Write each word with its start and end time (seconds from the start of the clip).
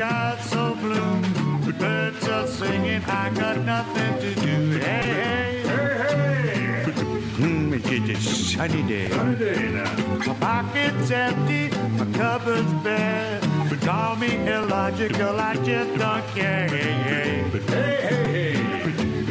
Seen 0.00 0.08
the 0.08 0.36
sky 0.36 0.38
so 0.42 0.74
blue? 0.76 1.20
The 1.66 1.72
birds 1.72 2.28
are 2.28 2.46
singing, 2.46 3.02
I 3.04 3.30
got 3.30 3.58
nothing 3.58 4.18
to 4.20 4.34
do. 4.34 4.78
Hey, 4.78 5.02
hey, 5.02 5.62
hey, 5.62 6.84
hey. 6.84 6.92
Mm, 7.38 7.72
it's 7.72 8.10
a 8.10 8.34
sunny 8.34 8.82
day. 8.82 9.10
Sunny 9.10 9.36
day 9.36 9.72
now. 9.72 10.26
My 10.26 10.34
pocket's 10.34 11.10
empty, 11.10 11.70
my 11.98 12.06
cupboard's 12.18 12.72
bare. 12.84 13.40
But 13.68 13.80
call 13.82 14.16
me 14.16 14.30
illogical, 14.46 15.38
I 15.38 15.54
just 15.56 15.98
don't 15.98 16.26
care. 16.34 16.68
Hey, 16.68 16.92
hey, 17.08 17.50
hey, 17.50 17.66
hey, 17.68 18.52
hey. 18.52 18.80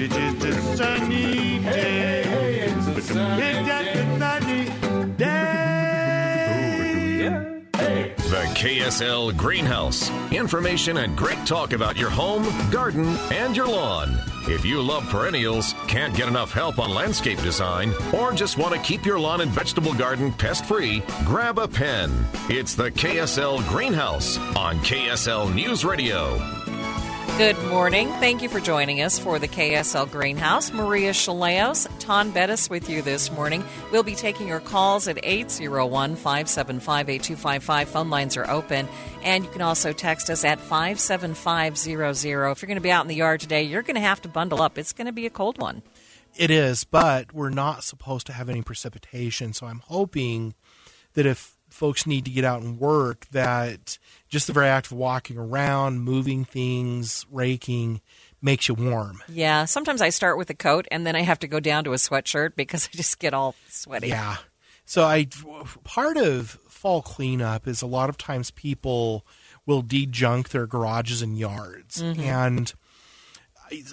It's 0.02 0.16
just 0.16 0.46
a 0.46 0.78
sunny 0.78 1.60
day. 1.60 1.62
Hey, 1.62 2.24
hey, 2.24 2.60
it's 2.70 2.88
a 2.88 3.02
sunny 3.02 3.44
It's 3.44 3.68
KSL 8.60 9.38
Greenhouse. 9.38 10.12
Information 10.34 10.98
and 10.98 11.16
great 11.16 11.46
talk 11.46 11.72
about 11.72 11.96
your 11.96 12.10
home, 12.10 12.44
garden, 12.70 13.06
and 13.32 13.56
your 13.56 13.70
lawn. 13.70 14.20
If 14.50 14.66
you 14.66 14.82
love 14.82 15.08
perennials, 15.08 15.74
can't 15.88 16.14
get 16.14 16.28
enough 16.28 16.52
help 16.52 16.78
on 16.78 16.94
landscape 16.94 17.42
design, 17.42 17.94
or 18.14 18.34
just 18.34 18.58
want 18.58 18.74
to 18.76 18.82
keep 18.82 19.06
your 19.06 19.18
lawn 19.18 19.40
and 19.40 19.50
vegetable 19.50 19.94
garden 19.94 20.34
pest 20.34 20.66
free, 20.66 21.02
grab 21.24 21.58
a 21.58 21.70
pen. 21.70 22.12
It's 22.50 22.76
the 22.76 22.92
KSL 22.92 23.66
Greenhouse 23.70 24.38
on 24.58 24.80
KSL 24.80 25.56
News 25.56 25.86
Radio. 25.86 26.69
Good 27.40 27.58
morning. 27.70 28.10
Thank 28.10 28.42
you 28.42 28.50
for 28.50 28.60
joining 28.60 29.02
us 29.02 29.18
for 29.18 29.40
the 29.40 29.48
KSL 29.48 30.12
Greenhouse. 30.12 30.74
Maria 30.74 31.12
Shilaos, 31.12 31.88
Taun 32.00 32.32
Beddes 32.32 32.70
with 32.70 32.90
you 32.90 33.02
this 33.02 33.32
morning. 33.32 33.64
We'll 33.94 34.04
be 34.04 34.16
taking 34.16 34.46
your 34.46 34.60
calls 34.60 35.08
at 35.08 35.18
801 35.24 36.18
575 36.18 37.10
8255. 37.10 37.88
Phone 37.88 38.10
lines 38.10 38.36
are 38.36 38.50
open. 38.52 38.90
And 39.24 39.46
you 39.46 39.52
can 39.52 39.62
also 39.62 39.94
text 39.94 40.30
us 40.30 40.44
at 40.44 40.60
57500. 40.60 42.52
If 42.52 42.62
you're 42.62 42.68
going 42.68 42.76
to 42.76 42.82
be 42.82 42.92
out 42.92 43.06
in 43.06 43.08
the 43.08 43.16
yard 43.16 43.40
today, 43.40 43.64
you're 43.64 43.84
going 43.84 43.96
to 43.96 44.02
have 44.02 44.22
to 44.24 44.28
bundle 44.28 44.62
up. 44.62 44.78
It's 44.78 44.92
going 44.92 45.08
to 45.08 45.14
be 45.14 45.26
a 45.26 45.30
cold 45.30 45.62
one. 45.62 45.82
It 46.36 46.52
is, 46.52 46.84
but 46.84 47.34
we're 47.34 47.52
not 47.52 47.86
supposed 47.86 48.28
to 48.28 48.34
have 48.34 48.50
any 48.50 48.64
precipitation. 48.64 49.54
So 49.54 49.66
I'm 49.66 49.82
hoping 49.86 50.56
that 51.14 51.26
if 51.26 51.56
folks 51.70 52.06
need 52.06 52.26
to 52.26 52.32
get 52.32 52.44
out 52.44 52.62
and 52.62 52.78
work, 52.78 53.28
that 53.32 53.98
just 54.30 54.48
the 54.48 54.54
very 54.54 54.68
act 54.68 54.88
of 54.88 54.94
walking 54.94 55.38
around, 55.38 56.02
moving 56.02 56.46
things, 56.46 57.26
raking 57.32 58.02
makes 58.42 58.68
you 58.68 58.76
warm. 58.76 59.22
Yeah, 59.28 59.66
sometimes 59.66 60.02
I 60.02 60.10
start 60.10 60.38
with 60.38 60.50
a 60.50 60.54
coat 60.54 60.88
and 60.92 61.06
then 61.06 61.16
I 61.16 61.22
have 61.22 61.40
to 61.40 61.48
go 61.48 61.60
down 61.60 61.84
to 61.84 61.94
a 61.94 61.98
sweatshirt 61.98 62.56
because 62.56 62.88
I 62.88 62.96
just 62.96 63.20
get 63.20 63.34
all 63.34 63.56
sweaty. 63.68 64.10
Yeah. 64.10 64.38
So 64.86 65.04
I 65.04 65.28
part 65.84 66.18
of 66.18 66.58
fall 66.68 67.02
cleanup 67.02 67.68
is 67.68 67.82
a 67.82 67.88
lot 67.88 68.10
of 68.10 68.18
times 68.18 68.50
people 68.52 69.26
will 69.66 69.82
de-junk 69.82 70.50
their 70.50 70.66
garages 70.66 71.22
and 71.22 71.38
yards 71.38 72.02
mm-hmm. 72.02 72.22
and 72.22 72.74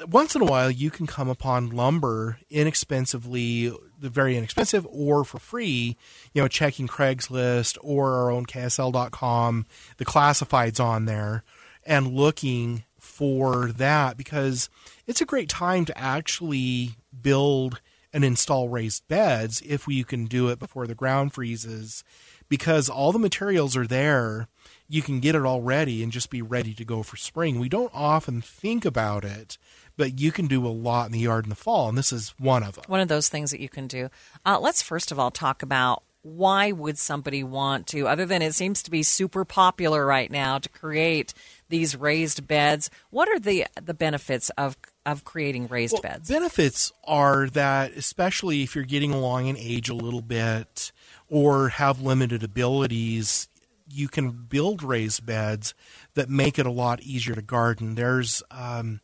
once 0.09 0.35
in 0.35 0.41
a 0.41 0.47
while 0.47 0.71
you 0.71 0.91
can 0.91 1.07
come 1.07 1.29
upon 1.29 1.69
lumber 1.69 2.39
inexpensively 2.49 3.71
very 3.99 4.37
inexpensive 4.37 4.87
or 4.91 5.25
for 5.25 5.39
free 5.39 5.97
you 6.33 6.43
know 6.43 6.49
checking 6.49 6.87
craigslist 6.87 7.79
or 7.81 8.15
our 8.15 8.31
own 8.31 8.47
ksl.com 8.47 9.67
the 9.97 10.05
classifieds 10.05 10.83
on 10.83 11.05
there 11.05 11.43
and 11.85 12.15
looking 12.15 12.85
for 12.99 13.67
that 13.73 14.17
because 14.17 14.69
it's 15.07 15.21
a 15.21 15.27
great 15.27 15.49
time 15.49 15.85
to 15.85 15.97
actually 15.97 16.97
build 17.23 17.81
and 18.13 18.25
install 18.25 18.69
raised 18.69 19.07
beds 19.09 19.63
if 19.65 19.87
you 19.87 20.05
can 20.05 20.27
do 20.27 20.49
it 20.49 20.59
before 20.59 20.87
the 20.87 20.95
ground 20.95 21.33
freezes 21.33 22.03
because 22.49 22.89
all 22.89 23.13
the 23.13 23.19
materials 23.19 23.77
are 23.77 23.87
there 23.87 24.49
you 24.89 25.03
can 25.03 25.21
get 25.21 25.35
it 25.35 25.45
all 25.45 25.63
ready 25.63 26.03
and 26.03 26.13
just 26.13 26.31
be 26.31 26.43
ready 26.43 26.75
to 26.75 26.85
go 26.85 27.03
for 27.03 27.17
spring 27.17 27.59
we 27.59 27.69
don't 27.69 27.93
often 27.95 28.41
think 28.41 28.85
about 28.85 29.25
it 29.25 29.59
but 29.97 30.21
you 30.21 30.31
can 30.31 30.47
do 30.47 30.67
a 30.67 30.69
lot 30.69 31.07
in 31.07 31.13
the 31.13 31.21
yard 31.21 31.45
in 31.45 31.51
the 31.51 31.57
fall, 31.57 31.89
and 31.89 31.97
this 31.97 32.13
is 32.13 32.35
one 32.39 32.63
of 32.63 32.75
them. 32.75 32.85
One 32.87 33.01
of 33.01 33.09
those 33.09 33.29
things 33.29 33.51
that 33.51 33.61
you 33.61 33.69
can 33.69 33.87
do. 33.87 34.11
Uh, 34.45 34.59
let's 34.61 34.83
first 34.83 35.11
of 35.11 35.19
all 35.19 35.31
talk 35.31 35.63
about 35.63 36.03
why 36.23 36.73
would 36.73 36.99
somebody 36.99 37.45
want 37.45 37.87
to, 37.89 38.09
other 38.09 38.27
than 38.27 38.43
it 38.43 38.53
seems 38.53 38.83
to 38.83 38.91
be 38.91 39.03
super 39.05 39.45
popular 39.45 40.05
right 40.05 40.31
now, 40.31 40.59
to 40.59 40.69
create 40.69 41.33
these 41.69 41.97
raised 41.97 42.49
beds. 42.49 42.91
What 43.11 43.29
are 43.29 43.39
the 43.39 43.67
the 43.81 43.95
benefits 43.95 44.51
of 44.51 44.77
of 45.05 45.25
creating 45.25 45.69
raised 45.69 45.95
Well, 45.95 46.03
beds? 46.03 46.29
Benefits 46.29 46.93
are 47.05 47.49
that, 47.51 47.93
especially 47.93 48.63
if 48.63 48.75
you're 48.75 48.85
getting 48.85 49.13
along 49.13 49.47
in 49.47 49.57
age 49.57 49.89
a 49.89 49.95
little 49.95 50.23
bit 50.23 50.91
or 51.29 51.71
have 51.71 52.01
limited 52.03 52.43
abilities, 52.43 53.49
you 53.89 54.09
can 54.09 54.31
build 54.31 54.83
raised 54.83 55.25
beds 55.25 55.75
that 56.15 56.29
make 56.29 56.59
it 56.59 56.67
a 56.67 56.71
lot 56.71 57.01
easier 57.03 57.35
to 57.35 57.43
garden. 57.43 57.95
There's 57.95 58.43
um, 58.51 59.01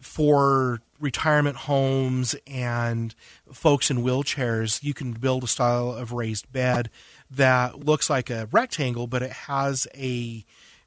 for 0.00 0.80
retirement 0.98 1.56
homes 1.56 2.34
and 2.46 3.14
folks 3.52 3.90
in 3.90 3.98
wheelchairs, 3.98 4.82
you 4.82 4.94
can 4.94 5.12
build 5.12 5.44
a 5.44 5.46
style 5.48 5.90
of 5.92 6.12
raised 6.12 6.50
bed 6.52 6.90
that 7.30 7.84
looks 7.84 8.08
like 8.10 8.30
a 8.30 8.48
rectangle, 8.52 9.06
but 9.06 9.22
it 9.22 9.32
has 9.32 9.86
a 9.94 10.44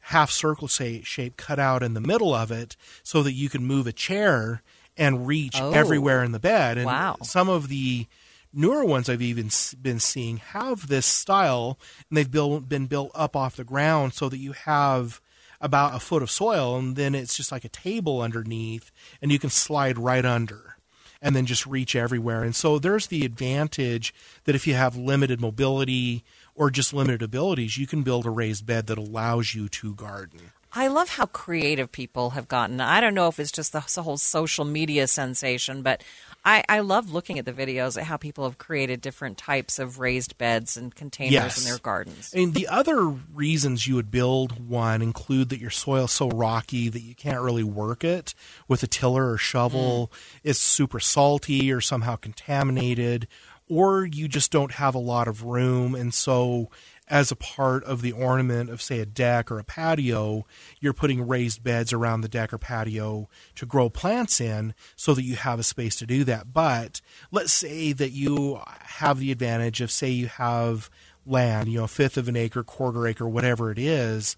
half 0.07 0.29
circle 0.31 0.67
say, 0.67 1.01
shape 1.01 1.37
cut 1.37 1.59
out 1.59 1.81
in 1.83 1.93
the 1.93 2.01
middle 2.01 2.33
of 2.33 2.51
it 2.51 2.75
so 3.03 3.23
that 3.23 3.33
you 3.33 3.49
can 3.49 3.65
move 3.65 3.87
a 3.87 3.93
chair 3.93 4.61
and 4.97 5.25
reach 5.25 5.55
Oh. 5.59 5.71
everywhere 5.71 6.23
in 6.23 6.31
the 6.33 6.39
bed. 6.39 6.77
And 6.77 6.85
Wow. 6.85 7.17
some 7.23 7.49
of 7.49 7.67
the 7.69 8.05
newer 8.53 8.85
ones 8.85 9.09
I've 9.09 9.21
even 9.21 9.49
been 9.81 9.99
seeing 9.99 10.37
have 10.37 10.87
this 10.87 11.05
style, 11.05 11.79
and 12.09 12.17
they've 12.17 12.29
built, 12.29 12.69
been 12.69 12.87
built 12.87 13.11
up 13.15 13.35
off 13.35 13.55
the 13.55 13.63
ground 13.63 14.13
so 14.13 14.29
that 14.29 14.37
you 14.37 14.51
have 14.53 15.19
about 15.59 15.95
a 15.95 15.99
foot 15.99 16.21
of 16.21 16.29
soil, 16.29 16.77
and 16.77 16.95
then 16.95 17.15
it's 17.15 17.35
just 17.35 17.51
like 17.51 17.65
a 17.65 17.69
table 17.69 18.21
underneath, 18.21 18.91
and 19.21 19.31
you 19.31 19.39
can 19.39 19.49
slide 19.49 19.97
right 19.97 20.25
under 20.25 20.73
and 21.21 21.35
then 21.35 21.45
just 21.45 21.65
reach 21.65 21.95
everywhere. 21.95 22.43
And 22.43 22.53
so 22.53 22.77
there's 22.77 23.07
the 23.07 23.23
advantage 23.23 24.13
that 24.43 24.55
if 24.55 24.67
you 24.67 24.73
have 24.73 24.97
limited 24.97 25.39
mobility 25.39 26.25
or 26.53 26.69
just 26.69 26.93
limited 26.93 27.21
abilities, 27.21 27.77
you 27.77 27.87
can 27.87 28.03
build 28.03 28.25
a 28.25 28.29
raised 28.29 28.65
bed 28.65 28.87
that 28.87 28.97
allows 28.97 29.55
you 29.55 29.69
to 29.69 29.95
garden. 29.95 30.51
I 30.75 30.87
love 30.87 31.09
how 31.09 31.27
creative 31.27 31.91
people 31.91 32.31
have 32.31 32.47
gotten. 32.47 32.81
I 32.81 32.99
don't 32.99 33.13
know 33.13 33.27
if 33.27 33.39
it's 33.39 33.51
just 33.51 33.73
the 33.73 33.79
whole 34.01 34.17
social 34.17 34.65
media 34.65 35.05
sensation, 35.07 35.83
but 35.83 36.03
I, 36.43 36.63
I 36.67 36.79
love 36.79 37.11
looking 37.13 37.37
at 37.39 37.45
the 37.45 37.53
videos 37.53 37.95
at 37.95 38.05
how 38.05 38.17
people 38.17 38.43
have 38.43 38.57
created 38.57 38.99
different 38.99 39.37
types 39.37 39.77
of 39.79 39.99
raised 39.99 40.37
beds 40.37 40.75
and 40.75 40.93
containers 40.93 41.31
Yes. 41.31 41.57
in 41.59 41.65
their 41.69 41.77
gardens. 41.77 42.33
And 42.33 42.53
the 42.53 42.67
other 42.67 43.01
reasons 43.05 43.87
you 43.87 43.95
would 43.95 44.11
build 44.11 44.67
one 44.67 45.01
include 45.01 45.49
that 45.49 45.59
your 45.59 45.69
soil's 45.69 46.11
so 46.11 46.27
rocky 46.29 46.89
that 46.89 47.01
you 47.01 47.15
can't 47.15 47.41
really 47.41 47.63
work 47.63 48.03
it 48.03 48.33
with 48.67 48.81
a 48.83 48.87
tiller 48.87 49.31
or 49.31 49.37
shovel. 49.37 50.11
Mm. 50.11 50.39
It's 50.43 50.59
super 50.59 50.99
salty 50.99 51.71
or 51.71 51.81
somehow 51.81 52.15
contaminated, 52.17 53.27
or 53.69 54.05
you 54.05 54.27
just 54.27 54.51
don't 54.51 54.73
have 54.73 54.95
a 54.95 54.99
lot 54.99 55.27
of 55.29 55.43
room. 55.43 55.95
And 55.95 56.13
so, 56.13 56.69
as 57.09 57.31
a 57.31 57.35
part 57.35 57.83
of 57.83 58.01
the 58.01 58.11
ornament 58.11 58.69
of, 58.69 58.81
say, 58.81 58.99
a 58.99 59.05
deck 59.05 59.51
or 59.51 59.59
a 59.59 59.63
patio, 59.63 60.45
you're 60.79 60.93
putting 60.93 61.27
raised 61.27 61.63
beds 61.63 61.91
around 61.91 62.21
the 62.21 62.29
deck 62.29 62.53
or 62.53 62.57
patio 62.57 63.29
to 63.55 63.65
grow 63.65 63.89
plants 63.89 64.39
in 64.39 64.73
so 64.95 65.13
that 65.13 65.23
you 65.23 65.35
have 65.35 65.59
a 65.59 65.63
space 65.63 65.95
to 65.97 66.05
do 66.05 66.23
that. 66.23 66.53
But 66.53 67.01
let's 67.31 67.53
say 67.53 67.91
that 67.93 68.11
you 68.11 68.59
have 68.65 69.19
the 69.19 69.31
advantage 69.31 69.81
of, 69.81 69.91
say, 69.91 70.09
you 70.09 70.27
have 70.27 70.89
land, 71.25 71.69
you 71.69 71.79
know, 71.79 71.85
a 71.85 71.89
fifth 71.89 72.17
of 72.17 72.27
an 72.27 72.35
acre, 72.35 72.63
quarter 72.63 73.07
acre, 73.07 73.27
whatever 73.27 73.71
it 73.71 73.79
is, 73.79 74.37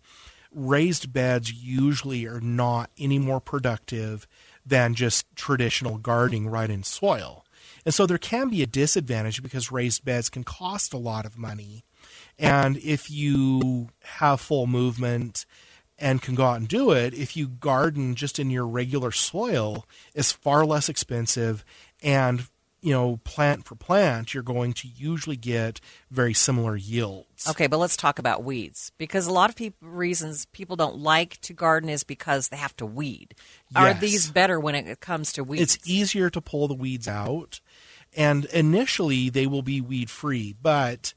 raised 0.52 1.12
beds 1.12 1.52
usually 1.54 2.26
are 2.26 2.42
not 2.42 2.90
any 2.98 3.20
more 3.20 3.40
productive 3.40 4.28
than 4.66 4.96
just 4.96 5.26
traditional 5.36 5.98
gardening 5.98 6.48
right 6.48 6.70
in 6.70 6.82
soil. 6.82 7.46
And 7.86 7.94
so 7.94 8.06
there 8.06 8.18
can 8.18 8.50
be 8.50 8.64
a 8.64 8.68
disadvantage 8.68 9.44
because 9.44 9.72
raised 9.72 10.04
beds 10.04 10.30
can 10.30 10.44
cost 10.44 10.94
a 10.94 10.98
lot 10.98 11.26
of 11.26 11.38
money. 11.38 11.84
And 12.38 12.78
if 12.78 13.10
you 13.10 13.90
have 14.04 14.42
full 14.42 14.68
movement 14.68 15.46
and 15.98 16.22
can 16.22 16.36
go 16.36 16.46
out 16.46 16.58
and 16.58 16.68
do 16.68 16.92
it, 16.92 17.14
if 17.14 17.38
you 17.38 17.48
garden 17.48 18.16
just 18.16 18.40
in 18.40 18.50
your 18.50 18.68
regular 18.68 19.12
soil, 19.12 19.86
it's 20.14 20.32
far 20.32 20.66
less 20.66 20.90
expensive 20.90 21.64
and 22.04 22.48
you 22.86 22.92
know, 22.92 23.20
plant 23.24 23.66
for 23.66 23.74
plant, 23.74 24.36
you're 24.36 24.44
going 24.44 24.72
to 24.72 24.88
usually 24.88 25.36
get 25.36 25.82
very 26.12 26.36
similar 26.36 26.76
yields. 26.76 27.50
Okay, 27.50 27.66
but 27.66 27.80
let's 27.80 27.98
talk 27.98 28.20
about 28.20 28.44
weeds 28.44 28.92
because 29.00 29.26
a 29.26 29.34
lot 29.34 29.50
of 29.50 29.56
people 29.56 29.90
reasons 29.90 30.46
people 30.52 30.76
don't 30.76 31.00
like 31.00 31.42
to 31.42 31.54
garden 31.54 31.90
is 31.90 32.04
because 32.04 32.50
they 32.50 32.58
have 32.58 32.78
to 32.78 32.86
weed. 32.86 33.34
Are 33.76 33.96
these 33.96 34.30
better 34.30 34.60
when 34.60 34.76
it 34.76 35.00
comes 35.00 35.34
to 35.34 35.44
weeds? 35.44 35.76
It's 35.76 35.90
easier 35.90 36.30
to 36.30 36.40
pull 36.40 36.68
the 36.68 36.76
weeds 36.76 37.08
out, 37.08 37.60
and 38.16 38.46
initially 38.46 39.32
they 39.32 39.48
will 39.48 39.64
be 39.64 39.82
weed 39.82 40.12
free, 40.12 40.56
but 40.62 41.16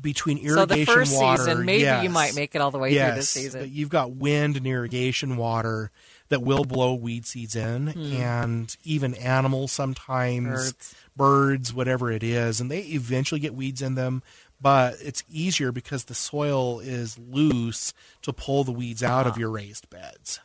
between 0.00 0.38
so 0.38 0.44
irrigation 0.60 0.78
the 0.78 0.84
first 0.84 1.16
water, 1.16 1.42
season, 1.44 1.64
maybe 1.66 2.04
you 2.04 2.10
might 2.10 2.34
make 2.34 2.54
it 2.54 2.60
all 2.60 2.70
the 2.70 2.78
way 2.78 2.92
yes, 2.92 3.10
through 3.10 3.16
the 3.20 3.26
season. 3.26 3.60
But 3.62 3.70
you've 3.70 3.88
got 3.88 4.12
wind 4.12 4.56
and 4.56 4.66
irrigation 4.66 5.36
water 5.36 5.90
that 6.28 6.42
will 6.42 6.64
blow 6.64 6.94
weed 6.94 7.24
seeds 7.26 7.56
in, 7.56 7.88
and 7.88 8.76
even 8.84 9.14
animals 9.14 9.72
sometimes. 9.72 10.46
Birds. 10.72 10.94
birds, 11.16 11.74
whatever 11.74 12.12
it 12.12 12.22
is, 12.22 12.60
and 12.60 12.70
they 12.70 12.80
eventually 12.80 13.40
get 13.40 13.54
weeds 13.54 13.82
in 13.82 13.94
them. 13.96 14.22
But 14.60 14.94
it's 15.02 15.22
easier 15.30 15.72
because 15.72 16.04
the 16.04 16.14
soil 16.14 16.80
is 16.80 17.16
loose 17.18 17.92
to 18.22 18.32
pull 18.32 18.64
the 18.64 18.72
weeds 18.72 19.02
out 19.02 19.26
Ah. 19.26 19.30
of 19.30 19.38
your 19.38 19.50
raised 19.50 19.88
beds. 19.90 20.40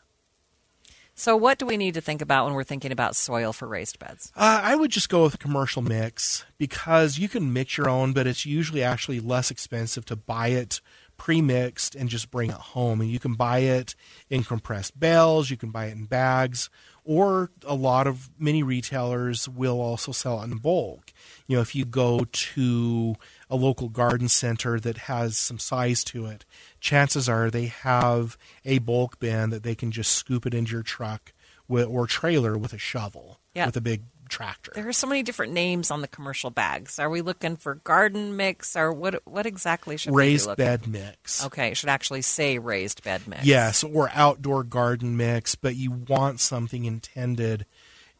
So, 1.16 1.36
what 1.38 1.60
do 1.60 1.66
we 1.66 1.78
need 1.78 1.94
to 1.94 2.02
think 2.02 2.22
about 2.22 2.46
when 2.46 2.56
we're 2.56 2.64
thinking 2.64 2.92
about 2.92 3.16
soil 3.16 3.54
for 3.54 3.68
raised 3.68 4.00
beds? 4.00 4.32
Uh, 4.36 4.62
I 4.64 4.76
would 4.76 4.90
just 4.90 5.10
go 5.10 5.24
with 5.24 5.36
a 5.36 5.38
commercial 5.38 5.84
mix 5.84 6.44
because 6.58 7.20
you 7.20 7.30
can 7.30 7.54
mix 7.54 7.78
your 7.78 7.88
own, 7.88 8.14
but 8.14 8.26
it's 8.26 8.46
usually 8.46 8.82
actually 8.82 9.20
less 9.20 9.52
expensive 9.52 10.06
to 10.06 10.16
buy 10.16 10.48
it 10.50 10.82
pre-mixed 11.18 11.94
and 11.94 12.10
just 12.10 12.32
bring 12.32 12.50
it 12.50 12.56
home. 12.56 13.00
And 13.00 13.12
you 13.12 13.20
can 13.20 13.36
buy 13.36 13.60
it 13.60 13.96
in 14.30 14.44
compressed 14.44 15.00
bales, 15.00 15.52
you 15.52 15.58
can 15.58 15.70
buy 15.70 15.86
it 15.86 15.92
in 15.92 16.06
bags, 16.06 16.70
or 17.06 17.52
a 17.66 17.76
lot 17.76 18.08
of 18.08 18.30
many 18.40 18.64
retailers 18.64 19.48
will 19.50 19.80
also 19.82 20.12
sell 20.12 20.42
it 20.42 20.46
in 20.46 20.58
bulk. 20.58 21.12
You 21.48 21.58
know, 21.58 21.62
if 21.62 21.76
you 21.76 21.86
go 21.86 22.26
to 22.32 23.16
a 23.50 23.56
local 23.56 23.90
garden 23.90 24.30
center 24.30 24.80
that 24.80 24.98
has 25.00 25.38
some 25.38 25.60
size 25.60 26.04
to 26.06 26.26
it, 26.28 26.46
chances 26.80 27.28
are 27.28 27.50
they 27.50 27.66
have 27.68 28.38
a 28.66 28.80
bulk 28.80 29.20
bin 29.20 29.50
that 29.50 29.64
they 29.64 29.76
can 29.76 29.92
just 29.92 30.12
scoop 30.14 30.46
it 30.46 30.54
into 30.54 30.72
your 30.72 30.84
truck 30.84 31.34
with, 31.68 31.86
or 31.88 32.08
trailer 32.08 32.58
with 32.58 32.74
a 32.74 32.78
shovel 32.78 33.40
Yeah. 33.54 33.66
with 33.66 33.78
a 33.78 33.82
big 33.82 34.04
tractor. 34.34 34.72
There 34.74 34.88
are 34.88 34.94
so 34.94 35.06
many 35.06 35.22
different 35.22 35.54
names 35.54 35.92
on 35.92 36.02
the 36.02 36.08
commercial 36.08 36.50
bags. 36.50 36.98
Are 36.98 37.10
we 37.10 37.22
looking 37.22 37.56
for 37.56 37.76
garden 37.76 38.36
mix 38.36 38.76
or 38.76 38.92
what? 38.92 39.22
What 39.26 39.46
exactly 39.46 39.96
should 39.96 40.12
we 40.12 40.24
Raised 40.24 40.50
be 40.50 40.56
bed 40.56 40.88
mix. 40.88 41.46
Okay, 41.46 41.70
it 41.70 41.78
should 41.78 41.90
actually 41.90 42.24
say 42.24 42.58
raised 42.58 43.04
bed 43.04 43.28
mix. 43.28 43.46
Yes, 43.46 43.84
or 43.84 44.10
outdoor 44.14 44.64
garden 44.64 45.16
mix, 45.16 45.54
but 45.54 45.76
you 45.76 45.92
want 45.92 46.40
something 46.40 46.86
intended 46.86 47.68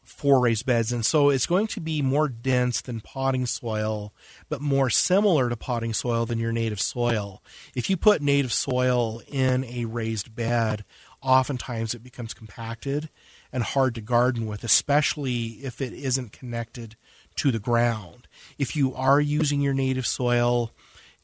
for 0.04 0.40
raised 0.40 0.66
beds. 0.66 0.92
And 0.92 1.04
so 1.04 1.30
it's 1.30 1.46
going 1.46 1.66
to 1.68 1.80
be 1.80 2.00
more 2.00 2.28
dense 2.28 2.80
than 2.80 3.00
potting 3.00 3.46
soil, 3.46 4.12
but 4.48 4.60
more 4.60 4.90
similar 4.90 5.48
to 5.48 5.56
potting 5.56 5.94
soil 5.94 6.26
than 6.26 6.38
your 6.38 6.52
native 6.52 6.80
soil. 6.80 7.42
If 7.74 7.90
you 7.90 7.96
put 7.96 8.22
native 8.22 8.52
soil 8.52 9.20
in 9.26 9.64
a 9.64 9.86
raised 9.86 10.34
bed, 10.34 10.84
oftentimes 11.22 11.94
it 11.94 12.04
becomes 12.04 12.34
compacted 12.34 13.08
and 13.54 13.62
hard 13.62 13.94
to 13.94 14.00
garden 14.00 14.46
with, 14.46 14.64
especially 14.64 15.60
if 15.62 15.80
it 15.80 15.92
isn't 15.92 16.32
connected 16.32 16.96
to 17.36 17.52
the 17.52 17.60
ground. 17.60 18.26
If 18.58 18.74
you 18.74 18.92
are 18.96 19.20
using 19.20 19.60
your 19.60 19.72
native 19.72 20.08
soil, 20.08 20.72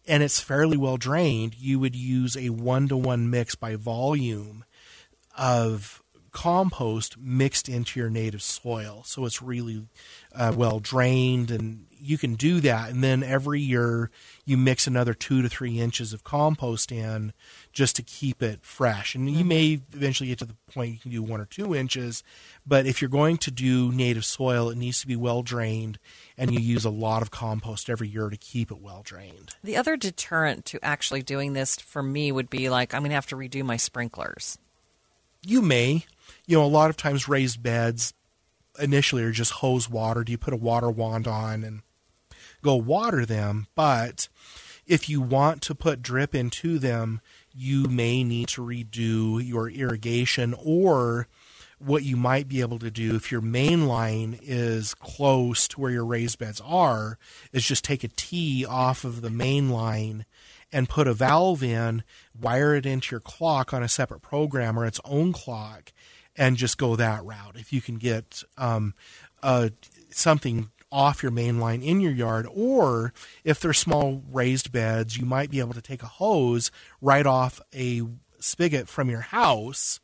and 0.07 0.23
it's 0.23 0.39
fairly 0.39 0.77
well 0.77 0.97
drained, 0.97 1.57
you 1.59 1.81
would 1.81 1.97
use 1.97 2.37
a 2.37 2.51
one 2.51 2.87
to 2.87 2.97
one 2.97 3.29
mix 3.31 3.57
by 3.57 3.75
volume 3.75 4.65
of 5.37 6.05
compost 6.33 7.19
mixed 7.19 7.69
into 7.69 8.01
your 8.01 8.11
native 8.11 8.43
soil. 8.43 9.03
So 9.05 9.25
it's 9.25 9.43
really 9.43 9.87
uh, 10.35 10.53
well 10.57 10.81
drained, 10.81 11.51
and 11.51 11.87
you 11.99 12.17
can 12.17 12.35
do 12.35 12.61
that. 12.61 12.91
And 12.91 13.05
then 13.05 13.23
every 13.23 13.61
year 13.61 14.11
you 14.45 14.57
mix 14.57 14.87
another 14.87 15.13
two 15.15 15.43
to 15.43 15.49
three 15.49 15.79
inches 15.79 16.13
of 16.13 16.25
compost 16.25 16.91
in 16.91 17.33
just 17.73 17.97
to 17.97 18.03
keep 18.03 18.43
it 18.43 18.61
fresh. 18.63 19.15
And 19.15 19.31
you 19.31 19.45
may 19.45 19.81
eventually 19.93 20.29
get 20.29 20.39
to 20.39 20.45
the 20.47 20.57
point 20.73 20.93
you 20.95 20.99
can 20.99 21.11
do 21.11 21.23
one 21.23 21.41
or 21.41 21.45
two 21.45 21.75
inches, 21.75 22.23
but 22.67 22.87
if 22.87 23.03
you're 23.03 23.09
going 23.09 23.37
to 23.39 23.51
do 23.51 23.93
native 23.93 24.25
soil, 24.25 24.71
it 24.71 24.79
needs 24.79 25.01
to 25.01 25.07
be 25.07 25.17
well 25.17 25.43
drained, 25.43 25.99
and 26.39 26.53
you 26.53 26.61
use 26.61 26.85
a 26.85 26.91
lot 26.91 27.23
of 27.23 27.31
compost 27.31 27.91
every 27.91 28.09
year 28.09 28.31
to 28.31 28.37
keep 28.37 28.71
it 28.71 28.81
well 28.81 29.03
drained. 29.05 29.51
The 29.63 29.77
other 29.77 29.97
deterrent 29.97 30.65
to 30.67 30.79
actually 30.85 31.23
doing 31.23 31.53
this 31.53 31.77
for 31.77 32.03
me 32.03 32.33
would 32.33 32.49
be 32.51 32.71
like 32.71 32.95
I'm 32.95 33.03
going 33.03 33.11
to 33.11 33.15
have 33.15 33.27
to 33.29 33.37
redo 33.37 33.63
my 33.65 33.77
sprinklers. 33.77 34.59
you 35.45 35.63
may 35.63 36.05
you 36.47 36.57
know 36.57 36.65
a 36.65 36.67
lot 36.67 36.91
of 36.91 36.97
times 36.97 37.29
raised 37.29 37.63
beds 37.63 38.15
initially 38.79 39.23
are 39.23 39.33
just 39.33 39.53
hose 39.53 39.89
water. 39.89 40.25
Do 40.25 40.33
you 40.33 40.39
put 40.39 40.55
a 40.55 40.59
water 40.59 40.91
wand 40.91 41.27
on 41.27 41.65
and 41.65 41.83
go 42.63 42.77
water 42.77 43.27
them? 43.27 43.67
But 43.75 44.29
if 44.87 45.09
you 45.09 45.21
want 45.21 45.63
to 45.63 45.75
put 45.75 46.03
drip 46.03 46.35
into 46.35 46.79
them 46.79 47.21
you 47.55 47.85
may 47.85 48.23
need 48.23 48.49
to 48.49 48.63
redo 48.63 49.45
your 49.45 49.69
irrigation 49.69 50.55
or 50.63 51.27
what 51.79 52.03
you 52.03 52.17
might 52.17 52.47
be 52.47 52.61
able 52.61 52.79
to 52.79 52.91
do 52.91 53.17
if 53.17 53.33
your 53.33 53.41
main 53.41 53.87
line 53.87 54.39
is 54.43 54.95
close 54.95 55.67
to 55.67 55.81
where 55.81 55.91
your 55.91 56.05
raised 56.05 56.39
beds 56.39 56.61
are 56.65 57.19
is 57.53 57.65
just 57.65 57.85
take 57.85 58.05
a 58.05 58.09
T 58.09 58.67
off 58.67 59.03
of 59.03 59.23
the 59.23 59.31
main 59.31 59.71
line 59.71 60.27
and 60.73 60.89
put 60.89 61.09
a 61.09 61.15
valve 61.15 61.63
in, 61.63 62.05
wire 62.39 62.75
it 62.77 62.87
into 62.87 63.13
your 63.13 63.21
clock 63.21 63.73
on 63.73 63.83
a 63.83 63.89
separate 63.89 64.21
program 64.21 64.79
or 64.79 64.87
its 64.87 65.01
own 65.05 65.33
clock, 65.33 65.93
and 66.41 66.57
just 66.57 66.79
go 66.79 66.97
that 66.97 67.23
route. 67.23 67.55
If 67.57 67.71
you 67.71 67.83
can 67.83 67.99
get 67.99 68.43
um, 68.57 68.95
uh, 69.43 69.69
something 70.09 70.71
off 70.91 71.23
your 71.23 71.31
main 71.31 71.61
line 71.61 71.83
in 71.83 72.01
your 72.01 72.11
yard, 72.13 72.49
or 72.53 73.13
if 73.45 73.61
they're 73.61 73.75
small 73.75 74.23
raised 74.33 74.73
beds, 74.73 75.19
you 75.19 75.27
might 75.27 75.51
be 75.51 75.61
able 75.61 75.75
to 75.75 75.83
take 75.83 76.03
a 76.03 76.07
hose 76.07 76.73
right 77.03 77.27
off 77.27 77.61
a 77.75 78.03
spigot 78.41 78.89
from 78.89 79.11
your 79.11 79.21
house 79.21 80.01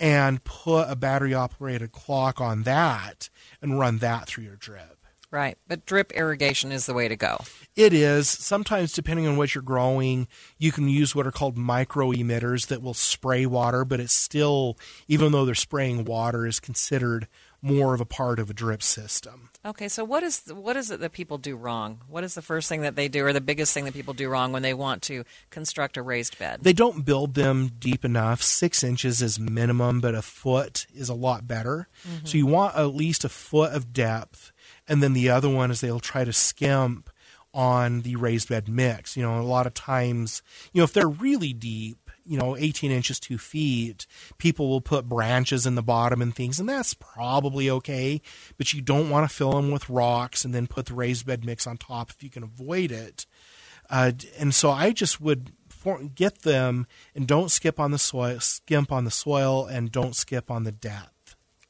and 0.00 0.42
put 0.44 0.90
a 0.90 0.96
battery 0.96 1.34
operated 1.34 1.92
clock 1.92 2.40
on 2.40 2.62
that 2.62 3.28
and 3.62 3.78
run 3.78 3.98
that 3.98 4.26
through 4.26 4.44
your 4.44 4.56
drip. 4.56 4.97
Right, 5.30 5.58
but 5.66 5.84
drip 5.84 6.12
irrigation 6.12 6.72
is 6.72 6.86
the 6.86 6.94
way 6.94 7.06
to 7.06 7.16
go. 7.16 7.38
It 7.76 7.92
is. 7.92 8.30
Sometimes, 8.30 8.92
depending 8.92 9.26
on 9.26 9.36
what 9.36 9.54
you're 9.54 9.62
growing, 9.62 10.26
you 10.56 10.72
can 10.72 10.88
use 10.88 11.14
what 11.14 11.26
are 11.26 11.32
called 11.32 11.58
micro 11.58 12.12
emitters 12.12 12.68
that 12.68 12.80
will 12.80 12.94
spray 12.94 13.44
water, 13.44 13.84
but 13.84 14.00
it's 14.00 14.14
still, 14.14 14.78
even 15.06 15.32
though 15.32 15.44
they're 15.44 15.54
spraying 15.54 16.06
water, 16.06 16.46
is 16.46 16.60
considered 16.60 17.28
more 17.60 17.92
of 17.92 18.00
a 18.00 18.06
part 18.06 18.38
of 18.38 18.48
a 18.48 18.54
drip 18.54 18.82
system. 18.82 19.50
Okay, 19.66 19.88
so 19.88 20.04
what 20.04 20.22
is 20.22 20.42
what 20.52 20.76
is 20.76 20.90
it 20.90 21.00
that 21.00 21.12
people 21.12 21.36
do 21.36 21.56
wrong? 21.56 22.00
What 22.08 22.24
is 22.24 22.34
the 22.34 22.42
first 22.42 22.68
thing 22.68 22.82
that 22.82 22.96
they 22.96 23.08
do, 23.08 23.26
or 23.26 23.32
the 23.32 23.40
biggest 23.40 23.74
thing 23.74 23.84
that 23.84 23.94
people 23.94 24.14
do 24.14 24.28
wrong 24.28 24.52
when 24.52 24.62
they 24.62 24.72
want 24.72 25.02
to 25.02 25.24
construct 25.50 25.96
a 25.96 26.02
raised 26.02 26.38
bed? 26.38 26.60
They 26.62 26.72
don't 26.72 27.04
build 27.04 27.34
them 27.34 27.72
deep 27.78 28.04
enough. 28.04 28.42
Six 28.42 28.82
inches 28.82 29.20
is 29.20 29.38
minimum, 29.38 30.00
but 30.00 30.14
a 30.14 30.22
foot 30.22 30.86
is 30.94 31.08
a 31.08 31.14
lot 31.14 31.46
better. 31.46 31.88
Mm-hmm. 32.08 32.26
So 32.26 32.38
you 32.38 32.46
want 32.46 32.76
at 32.76 32.94
least 32.94 33.24
a 33.24 33.28
foot 33.28 33.72
of 33.72 33.92
depth. 33.92 34.52
And 34.88 35.02
then 35.02 35.12
the 35.12 35.30
other 35.30 35.48
one 35.48 35.70
is 35.70 35.80
they'll 35.80 36.00
try 36.00 36.24
to 36.24 36.32
skimp 36.32 37.10
on 37.54 38.02
the 38.02 38.16
raised 38.16 38.48
bed 38.48 38.68
mix. 38.68 39.16
You 39.16 39.22
know, 39.22 39.40
a 39.40 39.42
lot 39.42 39.66
of 39.66 39.74
times, 39.74 40.42
you 40.72 40.80
know, 40.80 40.84
if 40.84 40.92
they're 40.92 41.08
really 41.08 41.52
deep, 41.52 42.10
you 42.24 42.38
know, 42.38 42.56
18 42.56 42.90
inches, 42.90 43.18
two 43.18 43.38
feet, 43.38 44.06
people 44.36 44.68
will 44.68 44.82
put 44.82 45.08
branches 45.08 45.66
in 45.66 45.74
the 45.74 45.82
bottom 45.82 46.20
and 46.20 46.34
things, 46.34 46.60
and 46.60 46.68
that's 46.68 46.94
probably 46.94 47.70
okay. 47.70 48.20
But 48.58 48.72
you 48.72 48.82
don't 48.82 49.08
want 49.08 49.28
to 49.28 49.34
fill 49.34 49.52
them 49.52 49.70
with 49.70 49.88
rocks 49.88 50.44
and 50.44 50.54
then 50.54 50.66
put 50.66 50.86
the 50.86 50.94
raised 50.94 51.26
bed 51.26 51.44
mix 51.44 51.66
on 51.66 51.78
top 51.78 52.10
if 52.10 52.22
you 52.22 52.28
can 52.30 52.42
avoid 52.42 52.92
it. 52.92 53.26
Uh, 53.90 54.12
and 54.38 54.54
so 54.54 54.70
I 54.70 54.92
just 54.92 55.20
would 55.20 55.52
for, 55.70 56.02
get 56.02 56.42
them 56.42 56.86
and 57.14 57.26
don't 57.26 57.50
skip 57.50 57.80
on 57.80 57.90
the 57.92 57.98
soil, 57.98 58.40
skimp 58.40 58.92
on 58.92 59.04
the 59.04 59.10
soil, 59.10 59.64
and 59.64 59.90
don't 59.90 60.14
skip 60.14 60.50
on 60.50 60.64
the 60.64 60.72
depth. 60.72 61.17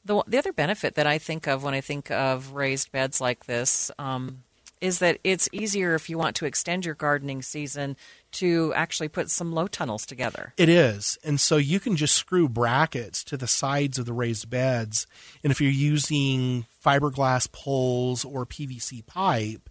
The, 0.09 0.23
the 0.25 0.39
other 0.39 0.51
benefit 0.51 0.95
that 0.95 1.05
I 1.05 1.19
think 1.19 1.47
of 1.47 1.63
when 1.63 1.75
I 1.75 1.81
think 1.81 2.09
of 2.09 2.53
raised 2.53 2.91
beds 2.91 3.21
like 3.21 3.45
this 3.45 3.91
um, 3.99 4.41
is 4.81 4.97
that 4.97 5.19
it's 5.23 5.47
easier 5.51 5.93
if 5.93 6.09
you 6.09 6.17
want 6.17 6.35
to 6.37 6.47
extend 6.47 6.83
your 6.83 6.95
gardening 6.95 7.43
season 7.43 7.95
to 8.31 8.73
actually 8.75 9.09
put 9.09 9.29
some 9.29 9.51
low 9.51 9.67
tunnels 9.67 10.07
together. 10.07 10.55
It 10.57 10.67
is. 10.67 11.19
And 11.23 11.39
so 11.39 11.57
you 11.57 11.79
can 11.79 11.95
just 11.95 12.15
screw 12.15 12.49
brackets 12.49 13.23
to 13.25 13.37
the 13.37 13.45
sides 13.45 13.99
of 13.99 14.07
the 14.07 14.13
raised 14.13 14.49
beds. 14.49 15.05
And 15.43 15.51
if 15.51 15.61
you're 15.61 15.69
using 15.69 16.65
fiberglass 16.83 17.51
poles 17.51 18.25
or 18.25 18.47
PVC 18.47 19.05
pipe, 19.05 19.69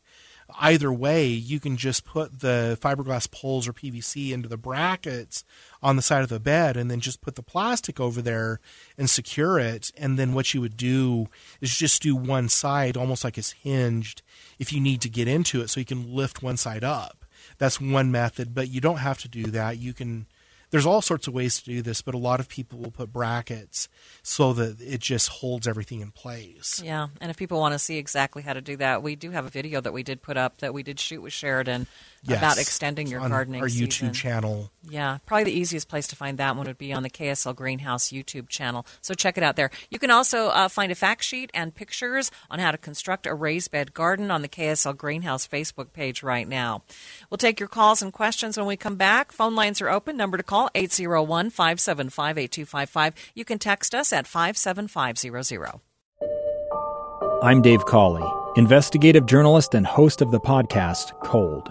either 0.61 0.93
way, 0.93 1.27
you 1.27 1.59
can 1.59 1.77
just 1.77 2.05
put 2.05 2.39
the 2.39 2.79
fiberglass 2.81 3.29
poles 3.29 3.67
or 3.67 3.73
PVC 3.73 4.31
into 4.31 4.49
the 4.49 4.57
brackets 4.57 5.43
on 5.83 5.97
the 5.97 6.03
side 6.03 6.23
of 6.23 6.29
the 6.29 6.41
bed 6.41 6.77
and 6.77 6.91
then 6.91 7.01
just 7.01 7.21
put 7.21 7.37
the 7.37 7.43
plastic 7.43 8.01
over 8.01 8.21
there 8.21 8.61
and 8.97 9.09
secure 9.09 9.59
it. 9.59 9.93
And 9.97 10.19
then 10.19 10.35
what 10.35 10.53
you 10.55 10.61
would 10.61 10.77
do 10.77 11.27
is 11.61 11.77
just 11.77 12.03
do 12.03 12.17
one 12.17 12.49
side 12.49 12.97
almost 12.97 13.25
like 13.25 13.39
it's 13.39 13.53
hinged 13.53 14.23
if 14.59 14.73
you 14.73 14.81
need 14.81 15.01
to 15.03 15.09
get 15.09 15.29
into 15.29 15.61
it 15.61 15.69
so 15.69 15.81
you 15.81 15.87
can 15.87 16.15
lift 16.15 16.43
one 16.43 16.57
side 16.57 16.85
up. 16.85 17.25
That's 17.59 17.81
one 17.81 18.11
method, 18.11 18.55
but 18.55 18.69
you 18.69 18.81
don't 18.81 18.99
have 18.99 19.19
to 19.19 19.29
do 19.29 19.45
that. 19.45 19.79
You 19.79 19.93
can 19.93 20.27
there's 20.71 20.87
all 20.87 21.01
sorts 21.01 21.27
of 21.27 21.35
ways 21.35 21.63
to 21.63 21.65
do 21.65 21.83
this, 21.83 22.03
but 22.03 22.15
a 22.15 22.19
lot 22.19 22.41
of 22.41 22.49
people 22.49 22.79
will 22.79 22.91
put 22.91 23.13
brackets 23.13 23.89
so 24.23 24.53
that 24.53 24.81
it 24.81 25.01
just 25.01 25.29
holds 25.29 25.67
everything 25.67 26.01
in 26.01 26.11
place. 26.11 26.83
Yeah, 26.85 27.09
and 27.21 27.31
if 27.31 27.37
people 27.37 27.59
want 27.59 27.73
to 27.73 27.79
see 27.79 27.97
exactly 27.97 28.43
how 28.43 28.53
to 28.53 28.61
do 28.61 28.77
that, 28.77 29.03
we 29.03 29.17
do 29.17 29.31
have 29.31 29.47
a 29.47 29.51
video 29.51 29.81
that 29.81 29.93
we 29.93 30.03
did 30.03 30.21
put 30.21 30.37
up 30.37 30.59
that 30.59 30.75
we 30.75 30.83
did 30.83 31.01
shoot 31.01 31.23
with 31.23 31.33
Sheridan 31.33 31.87
Yes, 32.23 32.39
about 32.39 32.59
extending 32.59 33.07
your 33.07 33.21
on 33.21 33.31
gardening 33.31 33.61
Our 33.63 33.69
YouTube 33.69 33.93
season. 33.93 34.13
channel. 34.13 34.71
Yeah, 34.91 35.19
probably 35.27 35.45
the 35.45 35.53
easiest 35.59 35.89
place 35.89 36.09
to 36.09 36.17
find 36.17 36.39
that 36.39 36.57
one 36.57 36.67
would 36.67 36.79
be 36.79 36.93
on 36.93 37.03
the 37.03 37.11
KSL 37.11 37.55
Greenhouse 37.55 38.09
YouTube 38.09 38.49
channel. 38.49 38.87
So 39.01 39.15
check 39.15 39.37
it 39.39 39.45
out 39.45 39.57
there. 39.57 39.71
You 39.91 39.99
can 39.99 40.11
also 40.11 40.49
uh, 40.49 40.69
find 40.69 40.91
a 40.91 40.95
fact 40.95 41.23
sheet 41.23 41.51
and 41.55 41.75
pictures 41.75 42.31
on 42.51 42.59
how 42.59 42.71
to 42.73 42.79
construct 42.79 43.27
a 43.27 43.35
raised 43.35 43.71
bed 43.71 43.95
garden 43.95 44.31
on 44.31 44.43
the 44.43 44.49
KSL 44.49 44.97
Greenhouse 44.97 45.47
Facebook 45.47 45.93
page 45.93 46.23
right 46.23 46.49
now. 46.49 46.83
We'll 47.31 47.39
take 47.39 47.61
your 47.61 47.69
calls 47.69 48.03
and 48.03 48.13
questions 48.13 48.57
when 48.57 48.67
we 48.67 48.77
come 48.77 48.97
back. 48.97 49.31
Phone 49.31 49.55
lines 49.55 49.81
are 49.81 49.89
open. 49.89 50.17
Number 50.17 50.37
to 50.37 50.43
call 50.43 50.71
801 50.75 51.51
575 51.51 52.39
8255. 52.39 53.15
You 53.35 53.45
can 53.45 53.59
text 53.59 53.95
us 53.95 54.13
at 54.13 54.27
57500. 54.27 55.81
I'm 57.41 57.63
Dave 57.63 57.85
Cawley, 57.85 58.29
investigative 58.57 59.27
journalist 59.27 59.75
and 59.75 59.87
host 59.87 60.21
of 60.21 60.33
the 60.33 60.41
podcast 60.41 61.13
Cold. 61.23 61.71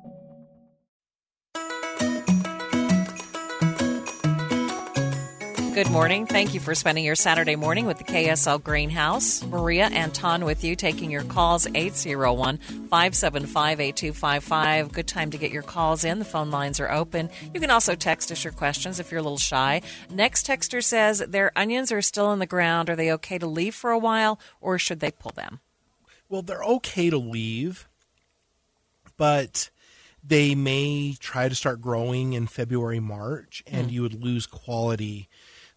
Good 5.81 5.89
morning. 5.89 6.27
Thank 6.27 6.53
you 6.53 6.59
for 6.59 6.75
spending 6.75 7.03
your 7.03 7.15
Saturday 7.15 7.55
morning 7.55 7.87
with 7.87 7.97
the 7.97 8.03
KSL 8.03 8.61
Greenhouse. 8.61 9.43
Maria 9.43 9.85
Anton 9.85 10.45
with 10.45 10.63
you, 10.63 10.75
taking 10.75 11.09
your 11.09 11.23
calls 11.23 11.65
801 11.73 12.57
575 12.59 13.79
8255. 13.79 14.91
Good 14.91 15.07
time 15.07 15.31
to 15.31 15.39
get 15.39 15.49
your 15.49 15.63
calls 15.63 16.03
in. 16.03 16.19
The 16.19 16.25
phone 16.25 16.51
lines 16.51 16.79
are 16.79 16.91
open. 16.91 17.31
You 17.51 17.59
can 17.59 17.71
also 17.71 17.95
text 17.95 18.31
us 18.31 18.43
your 18.43 18.53
questions 18.53 18.99
if 18.99 19.09
you're 19.09 19.21
a 19.21 19.23
little 19.23 19.39
shy. 19.39 19.81
Next 20.11 20.45
texter 20.45 20.83
says 20.83 21.17
their 21.27 21.51
onions 21.55 21.91
are 21.91 22.03
still 22.03 22.31
in 22.31 22.37
the 22.37 22.45
ground. 22.45 22.87
Are 22.87 22.95
they 22.95 23.11
okay 23.13 23.39
to 23.39 23.47
leave 23.47 23.73
for 23.73 23.89
a 23.89 23.97
while 23.97 24.39
or 24.59 24.77
should 24.77 24.99
they 24.99 25.09
pull 25.09 25.31
them? 25.31 25.61
Well, 26.29 26.43
they're 26.43 26.63
okay 26.63 27.09
to 27.09 27.17
leave, 27.17 27.89
but 29.17 29.71
they 30.23 30.53
may 30.53 31.15
try 31.19 31.49
to 31.49 31.55
start 31.55 31.81
growing 31.81 32.33
in 32.33 32.45
February, 32.45 32.99
March, 32.99 33.63
and 33.65 33.87
hmm. 33.87 33.93
you 33.93 34.01
would 34.03 34.23
lose 34.23 34.45
quality. 34.45 35.27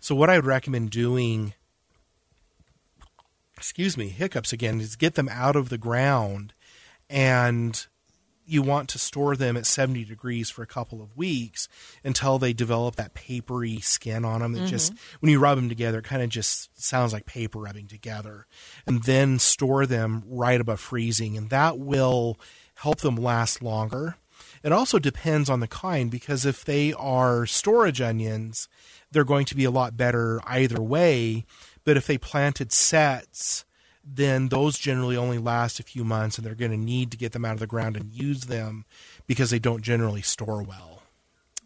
So, 0.05 0.15
what 0.15 0.29
I 0.29 0.37
would 0.37 0.45
recommend 0.45 0.91
doing, 0.91 1.55
excuse 3.57 3.97
me, 3.97 4.09
hiccups 4.09 4.53
again, 4.53 4.79
is 4.79 4.97
get 4.97 5.15
them 5.15 5.31
out 5.31 5.57
of 5.57 5.71
the 5.71 5.79
ground 5.79 6.53
and 7.09 7.87
you 8.45 8.61
want 8.61 8.91
to 8.91 8.99
store 8.99 9.35
them 9.35 9.57
at 9.57 9.65
70 9.65 10.05
degrees 10.05 10.51
for 10.51 10.61
a 10.61 10.67
couple 10.67 11.01
of 11.01 11.17
weeks 11.17 11.69
until 12.05 12.39
they 12.39 12.53
develop 12.53 12.97
that 12.97 13.15
papery 13.15 13.81
skin 13.81 14.27
on 14.27 14.43
them 14.43 14.53
that 14.53 14.59
mm-hmm. 14.59 14.69
just 14.69 14.93
when 15.21 15.33
you 15.33 15.41
rub 15.41 15.57
them 15.57 15.71
together 15.71 16.01
it 16.01 16.05
kind 16.05 16.21
of 16.21 16.29
just 16.29 16.79
sounds 16.79 17.15
like 17.15 17.25
paper 17.25 17.61
rubbing 17.61 17.87
together. 17.87 18.47
And 18.87 19.05
then 19.05 19.39
store 19.39 19.87
them 19.87 20.23
right 20.27 20.61
above 20.61 20.81
freezing 20.81 21.35
and 21.39 21.49
that 21.49 21.79
will 21.79 22.39
help 22.75 22.99
them 22.99 23.17
last 23.17 23.63
longer 23.63 24.17
it 24.65 24.73
also 24.73 24.99
depends 24.99 25.49
on 25.49 25.61
the 25.61 25.69
kind 25.69 26.11
because 26.11 26.45
if 26.45 26.65
they 26.65 26.93
are 26.95 27.47
storage 27.47 28.01
onions 28.01 28.69
they're 29.13 29.23
going 29.23 29.45
to 29.45 29.55
be 29.55 29.65
a 29.65 29.71
lot 29.71 29.97
better 29.97 30.41
either 30.47 30.83
way 30.83 31.45
but 31.85 31.97
if 31.97 32.07
they 32.07 32.19
planted 32.19 32.73
sets 32.73 33.65
then 34.07 34.49
those 34.49 34.79
generally 34.79 35.17
only 35.17 35.39
last 35.39 35.81
a 35.81 35.85
few 35.85 36.05
months 36.05 36.37
and 36.37 36.47
they're 36.47 36.55
going 36.55 36.71
to 36.71 36.77
need 36.77 37.11
to 37.11 37.17
get 37.17 37.33
them 37.33 37.45
out 37.45 37.55
of 37.55 37.61
the 37.61 37.67
ground 37.67 37.97
and 37.97 38.13
use 38.13 38.43
them 38.43 38.85
because 39.27 39.51
they 39.51 39.59
don't 39.59 39.83
generally 39.83 40.23
store 40.23 40.63
well. 40.63 40.94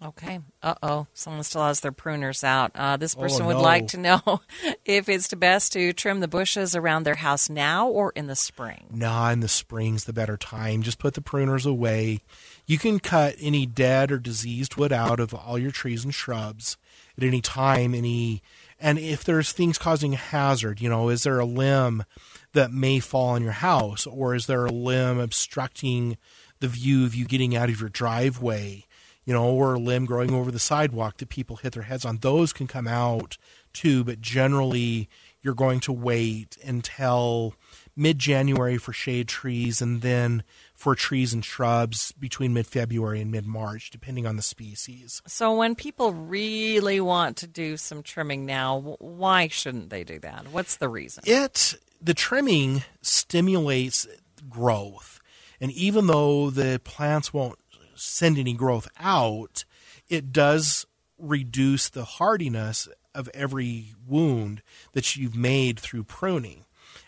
Okay. 0.04 0.38
Uh 0.62 0.74
oh. 0.82 1.06
Someone 1.12 1.42
still 1.42 1.64
has 1.64 1.80
their 1.80 1.90
pruners 1.92 2.44
out. 2.44 2.70
Uh, 2.74 2.96
this 2.96 3.16
Oh, 3.16 3.22
person 3.22 3.46
would 3.46 3.56
like 3.56 3.88
to 3.88 3.96
know 3.98 4.40
if 4.84 5.08
it's 5.08 5.26
the 5.28 5.36
best 5.36 5.72
to 5.72 5.92
trim 5.92 6.20
the 6.20 6.28
bushes 6.28 6.76
around 6.76 7.02
their 7.02 7.16
house 7.16 7.50
now 7.50 7.88
or 7.88 8.12
in 8.14 8.28
the 8.28 8.36
spring. 8.36 8.86
Nah, 8.92 9.30
in 9.30 9.40
the 9.40 9.48
spring's 9.48 10.04
the 10.04 10.12
better 10.12 10.36
time. 10.36 10.82
Just 10.82 11.00
put 11.00 11.14
the 11.14 11.20
pruners 11.20 11.66
away. 11.66 12.20
You 12.64 12.78
can 12.78 13.00
cut 13.00 13.34
any 13.40 13.66
dead 13.66 14.12
or 14.12 14.18
diseased 14.18 14.76
wood 14.76 14.92
out 14.92 15.18
of 15.18 15.34
all 15.34 15.58
your 15.58 15.72
trees 15.72 16.04
and 16.04 16.14
shrubs 16.14 16.76
at 17.16 17.24
any 17.24 17.40
time. 17.40 17.92
Any 17.92 18.40
and 18.78 19.00
if 19.00 19.24
there's 19.24 19.50
things 19.50 19.78
causing 19.78 20.14
a 20.14 20.18
hazard, 20.18 20.80
you 20.80 20.88
know, 20.88 21.08
is 21.08 21.24
there 21.24 21.40
a 21.40 21.44
limb 21.44 22.04
that 22.52 22.70
may 22.70 23.00
fall 23.00 23.30
on 23.30 23.42
your 23.42 23.52
house, 23.52 24.06
or 24.06 24.34
is 24.36 24.46
there 24.46 24.64
a 24.64 24.70
limb 24.70 25.18
obstructing 25.18 26.16
the 26.60 26.68
view 26.68 27.04
of 27.04 27.14
you 27.16 27.24
getting 27.24 27.56
out 27.56 27.68
of 27.68 27.80
your 27.80 27.88
driveway? 27.90 28.84
You 29.28 29.34
know, 29.34 29.50
or 29.50 29.74
a 29.74 29.78
limb 29.78 30.06
growing 30.06 30.32
over 30.32 30.50
the 30.50 30.58
sidewalk 30.58 31.18
that 31.18 31.28
people 31.28 31.56
hit 31.56 31.74
their 31.74 31.82
heads 31.82 32.06
on. 32.06 32.16
Those 32.18 32.54
can 32.54 32.66
come 32.66 32.88
out 32.88 33.36
too, 33.74 34.02
but 34.02 34.22
generally 34.22 35.10
you're 35.42 35.52
going 35.52 35.80
to 35.80 35.92
wait 35.92 36.56
until 36.64 37.54
mid 37.94 38.18
January 38.18 38.78
for 38.78 38.94
shade 38.94 39.28
trees 39.28 39.82
and 39.82 40.00
then 40.00 40.44
for 40.74 40.94
trees 40.94 41.34
and 41.34 41.44
shrubs 41.44 42.12
between 42.12 42.54
mid 42.54 42.66
February 42.66 43.20
and 43.20 43.30
mid 43.30 43.46
March, 43.46 43.90
depending 43.90 44.26
on 44.26 44.36
the 44.36 44.42
species. 44.42 45.20
So, 45.26 45.54
when 45.56 45.74
people 45.74 46.12
really 46.12 47.00
want 47.00 47.36
to 47.38 47.46
do 47.46 47.76
some 47.76 48.02
trimming 48.02 48.46
now, 48.46 48.96
why 48.98 49.48
shouldn't 49.48 49.90
they 49.90 50.04
do 50.04 50.18
that? 50.20 50.48
What's 50.50 50.76
the 50.76 50.88
reason? 50.88 51.24
It 51.26 51.74
the 52.00 52.14
trimming 52.14 52.84
stimulates 53.02 54.06
growth. 54.48 55.20
And 55.60 55.72
even 55.72 56.06
though 56.06 56.50
the 56.50 56.80
plants 56.84 57.34
won't 57.34 57.58
send 57.98 58.38
any 58.38 58.54
growth 58.54 58.88
out, 58.98 59.64
it 60.08 60.32
does 60.32 60.86
reduce 61.18 61.88
the 61.88 62.04
hardiness 62.04 62.88
of 63.14 63.28
every 63.34 63.94
wound 64.06 64.62
that 64.92 65.16
you've 65.16 65.36
made 65.36 65.78
through 65.78 66.04
pruning. 66.04 66.64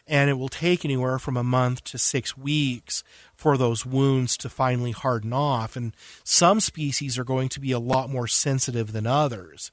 And 0.06 0.28
it 0.28 0.34
will 0.34 0.48
take 0.48 0.84
anywhere 0.84 1.20
from 1.20 1.36
a 1.36 1.44
month 1.44 1.84
to 1.84 1.98
six 1.98 2.36
weeks 2.36 3.04
for 3.36 3.56
those 3.56 3.86
wounds 3.86 4.36
to 4.38 4.48
finally 4.48 4.90
harden 4.90 5.32
off. 5.32 5.76
And 5.76 5.94
some 6.24 6.58
species 6.58 7.16
are 7.16 7.24
going 7.24 7.48
to 7.50 7.60
be 7.60 7.70
a 7.70 7.78
lot 7.78 8.10
more 8.10 8.26
sensitive 8.26 8.92
than 8.92 9.06
others. 9.06 9.70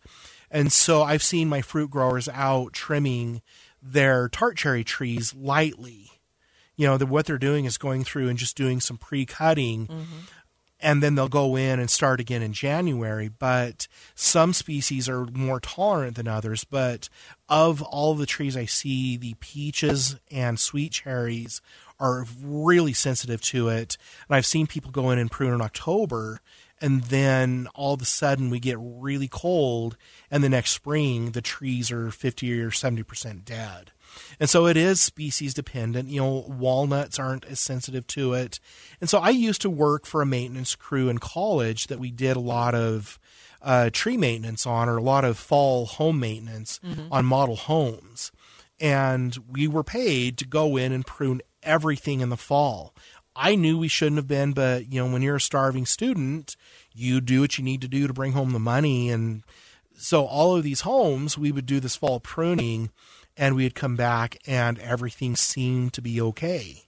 And 0.52 0.72
so 0.72 1.02
I've 1.02 1.24
seen 1.24 1.50
my 1.50 1.62
fruit 1.62 1.90
growers 1.90 2.30
out 2.30 2.74
trimming 2.74 3.42
their 3.82 4.30
tart 4.30 4.58
cherry 4.58 4.84
trees 4.84 5.34
lightly. 5.34 6.12
You 6.76 6.86
know, 6.86 6.98
the, 6.98 7.08
what 7.08 7.26
they're 7.26 7.40
doing 7.40 7.66
is 7.66 7.78
going 7.78 8.04
through 8.04 8.30
and 8.30 8.38
just 8.38 8.56
doing 8.56 8.80
some 8.80 8.98
pre 8.98 9.26
cutting 9.26 9.88
mm-hmm. 9.88 10.18
And 10.80 11.02
then 11.02 11.16
they'll 11.16 11.28
go 11.28 11.56
in 11.56 11.80
and 11.80 11.90
start 11.90 12.20
again 12.20 12.42
in 12.42 12.54
January. 12.54 13.30
But 13.30 13.88
some 14.16 14.54
species 14.54 15.10
are 15.10 15.26
more 15.26 15.60
tolerant 15.60 16.16
than 16.16 16.28
others. 16.28 16.64
But 16.64 17.10
of 17.50 17.82
all 17.82 18.14
the 18.14 18.26
trees 18.26 18.56
I 18.56 18.66
see, 18.66 19.18
the 19.18 19.36
peaches 19.40 20.18
and 20.32 20.60
sweet 20.60 20.92
cherries 20.92 21.62
are 22.00 22.26
really 22.42 22.94
sensitive 22.94 23.42
to 23.42 23.70
it. 23.70 23.98
And 24.28 24.36
I've 24.36 24.46
seen 24.46 24.68
people 24.68 24.92
go 24.92 25.10
in 25.10 25.20
and 25.20 25.32
prune 25.32 25.54
in 25.54 25.62
October, 25.62 26.42
and 26.80 27.04
then 27.06 27.68
all 27.74 27.96
of 27.96 28.02
a 28.02 28.06
sudden 28.06 28.50
we 28.50 28.60
get 28.60 28.78
really 28.80 29.28
cold, 29.28 29.98
and 30.30 30.44
the 30.44 30.50
next 30.50 30.72
spring 30.72 31.32
the 31.32 31.42
trees 31.42 31.92
are 31.92 32.12
50 32.12 32.62
or 32.62 32.70
70% 32.70 33.44
dead. 33.44 33.92
And 34.40 34.50
so 34.50 34.68
it 34.68 34.78
is 34.78 35.02
species 35.02 35.54
dependent. 35.54 36.10
You 36.10 36.22
know, 36.22 36.46
walnuts 36.48 37.20
aren't 37.20 37.46
as 37.46 37.60
sensitive 37.60 38.08
to 38.08 38.34
it. 38.34 38.60
And 39.02 39.10
so 39.10 39.20
I 39.20 39.30
used 39.30 39.62
to 39.62 39.70
work 39.70 40.06
for 40.06 40.22
a 40.22 40.26
maintenance 40.26 40.76
crew 40.76 41.10
in 41.10 41.18
college 41.18 41.88
that 41.88 42.00
we 42.00 42.12
did 42.12 42.38
a 42.38 42.42
lot 42.42 42.76
of 42.76 43.20
uh, 43.62 43.90
tree 43.92 44.18
maintenance 44.18 44.66
on, 44.66 44.88
or 44.88 44.98
a 44.98 45.02
lot 45.02 45.26
of 45.26 45.38
fall 45.38 45.86
home 45.86 46.20
maintenance 46.20 46.80
on 47.12 47.26
model 47.26 47.56
homes. 47.56 48.32
And 48.80 49.36
we 49.50 49.68
were 49.68 49.84
paid 49.84 50.38
to 50.38 50.46
go 50.46 50.78
in 50.78 50.92
and 50.92 51.06
prune 51.06 51.42
everything 51.64 52.22
in 52.22 52.30
the 52.30 52.38
fall. 52.38 52.94
I 53.36 53.56
knew 53.56 53.78
we 53.78 53.88
shouldn't 53.88 54.18
have 54.18 54.28
been, 54.28 54.54
but 54.54 54.92
you 54.92 55.04
know, 55.04 55.12
when 55.12 55.22
you're 55.22 55.36
a 55.36 55.42
starving 55.42 55.86
student, 55.86 56.56
you 56.94 57.22
do 57.22 57.42
what 57.42 57.58
you 57.58 57.64
need 57.64 57.82
to 57.82 57.88
do 57.88 58.08
to 58.08 58.14
bring 58.14 58.32
home 58.32 58.52
the 58.52 58.60
money. 58.60 59.10
And 59.10 59.44
so 59.96 60.26
all 60.26 60.56
of 60.56 60.64
these 60.64 60.82
homes, 60.82 61.38
we 61.38 61.52
would 61.52 61.66
do 61.66 61.80
this 61.80 61.96
fall 61.96 62.20
pruning 62.20 62.90
and 63.38 63.56
we 63.56 63.64
had 63.64 63.76
come 63.76 63.96
back 63.96 64.38
and 64.48 64.80
everything 64.80 65.36
seemed 65.36 65.94
to 65.94 66.02
be 66.02 66.20
okay. 66.20 66.84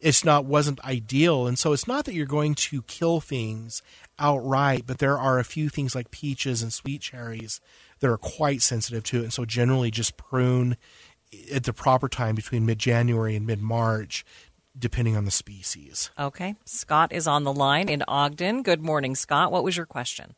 It's 0.00 0.24
not 0.24 0.44
wasn't 0.44 0.84
ideal. 0.84 1.46
And 1.46 1.58
so 1.58 1.72
it's 1.72 1.88
not 1.88 2.04
that 2.04 2.14
you're 2.14 2.26
going 2.26 2.54
to 2.56 2.82
kill 2.82 3.20
things 3.20 3.82
outright, 4.18 4.84
but 4.86 4.98
there 4.98 5.18
are 5.18 5.38
a 5.38 5.44
few 5.44 5.68
things 5.68 5.94
like 5.94 6.10
peaches 6.10 6.62
and 6.62 6.72
sweet 6.72 7.00
cherries 7.00 7.60
that 8.00 8.10
are 8.10 8.18
quite 8.18 8.60
sensitive 8.60 9.02
to 9.04 9.20
it. 9.20 9.24
And 9.24 9.32
so 9.32 9.44
generally 9.44 9.90
just 9.90 10.16
prune 10.16 10.76
at 11.52 11.64
the 11.64 11.72
proper 11.72 12.08
time 12.08 12.34
between 12.34 12.66
mid 12.66 12.78
January 12.78 13.34
and 13.34 13.46
mid 13.46 13.62
March, 13.62 14.24
depending 14.78 15.16
on 15.16 15.24
the 15.24 15.30
species. 15.30 16.10
Okay. 16.18 16.54
Scott 16.64 17.12
is 17.12 17.26
on 17.26 17.44
the 17.44 17.52
line 17.52 17.88
in 17.88 18.04
Ogden. 18.06 18.62
Good 18.62 18.82
morning, 18.82 19.14
Scott. 19.14 19.50
What 19.50 19.64
was 19.64 19.76
your 19.76 19.86
question? 19.86 20.34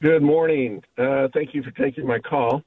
Good 0.00 0.22
morning. 0.22 0.82
Uh, 0.96 1.28
thank 1.34 1.54
you 1.54 1.62
for 1.62 1.72
taking 1.72 2.06
my 2.06 2.20
call. 2.20 2.62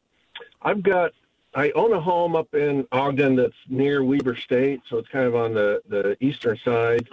I've 0.64 0.82
got, 0.82 1.12
I 1.54 1.72
own 1.72 1.94
a 1.94 2.00
home 2.00 2.36
up 2.36 2.54
in 2.54 2.88
Ogden 2.92 3.36
that's 3.36 3.54
near 3.70 4.04
Weber 4.04 4.36
State, 4.36 4.82
so 4.90 4.98
it's 4.98 5.10
kind 5.10 5.26
of 5.26 5.36
on 5.36 5.54
the, 5.54 5.82
the 5.88 6.18
eastern 6.24 6.58
side. 6.64 7.08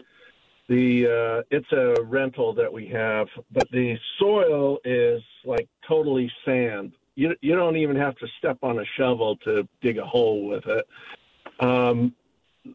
The 0.69 1.07
uh, 1.07 1.43
it's 1.51 1.73
a 1.73 2.01
rental 2.03 2.53
that 2.55 2.73
we 2.73 2.87
have, 2.89 3.27
but 3.51 3.69
the 3.73 3.99
soil 4.21 4.79
is 4.85 5.21
like 5.45 5.69
totally 5.87 6.31
sand. 6.45 6.93
You 7.17 7.35
you 7.41 7.57
don't 7.57 7.77
even 7.77 7.97
have 7.97 8.17
to 8.19 8.29
step 8.39 8.59
on 8.63 8.79
a 8.79 8.85
shovel 8.85 9.35
to 9.39 9.67
dig 9.81 9.99
a 9.99 10.07
hole 10.07 10.47
with 10.47 10.65
it. 10.69 10.87
Um, 11.59 12.15